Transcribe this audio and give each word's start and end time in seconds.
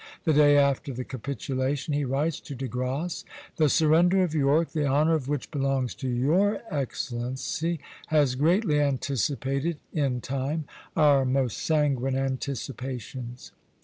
The 0.23 0.33
day 0.33 0.57
after 0.57 0.91
the 0.91 1.03
capitulation 1.03 1.93
he 1.93 2.05
writes 2.05 2.39
to 2.39 2.55
De 2.55 2.67
Grasse: 2.67 3.23
"The 3.57 3.69
surrender 3.69 4.23
of 4.23 4.33
York... 4.33 4.69
the 4.71 4.87
honor 4.87 5.13
of 5.13 5.27
which 5.27 5.51
belongs 5.51 5.93
to 5.93 6.09
your 6.09 6.63
Excellency, 6.71 7.79
has 8.07 8.33
greatly 8.33 8.79
anticipated 8.81 9.77
[in 9.93 10.19
time] 10.19 10.65
our 10.95 11.23
most 11.23 11.59
sanguine 11.59 12.15
anticipations." 12.17 13.51